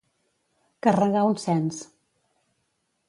Carregar 0.87 1.23
un 1.33 1.37
cens. 1.43 1.85